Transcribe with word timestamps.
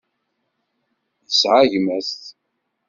Yesεa 1.23 1.61
gma-s? 1.71 2.11